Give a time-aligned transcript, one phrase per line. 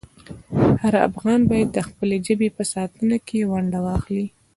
[0.81, 4.25] هر افغان باید د خپلې ژبې په ساتنه کې ونډه واخلي.